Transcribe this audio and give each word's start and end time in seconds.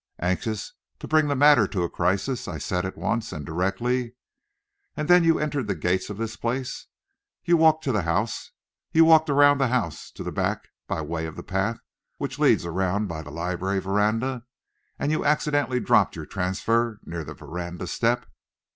Anxious 0.23 0.73
to 0.97 1.07
bring 1.07 1.27
the 1.27 1.35
matter 1.35 1.67
to 1.67 1.83
a 1.83 1.87
crisis, 1.87 2.47
I 2.47 2.57
said 2.57 2.87
at 2.87 2.97
once, 2.97 3.31
and 3.31 3.45
directly: 3.45 4.15
"And 4.97 5.07
then 5.07 5.23
you 5.23 5.37
entered 5.37 5.67
the 5.67 5.75
gates 5.75 6.09
of 6.09 6.17
this 6.17 6.35
place, 6.35 6.87
you 7.45 7.55
walked 7.55 7.83
to 7.83 7.91
the 7.91 8.01
house, 8.01 8.49
you 8.91 9.05
walked 9.05 9.29
around 9.29 9.59
the 9.59 9.67
house 9.67 10.09
to 10.13 10.23
the 10.23 10.31
back 10.31 10.69
by 10.87 11.01
way 11.03 11.27
of 11.27 11.35
the 11.35 11.43
path 11.43 11.77
which 12.17 12.39
leads 12.39 12.65
around 12.65 13.09
by 13.09 13.21
the 13.21 13.29
library 13.29 13.77
veranda, 13.79 14.41
and 14.97 15.11
you 15.11 15.23
accidentally 15.23 15.79
dropped 15.79 16.15
your 16.15 16.25
transfer 16.25 16.99
near 17.05 17.23
the 17.23 17.35
veranda 17.35 17.85
step." 17.85 18.25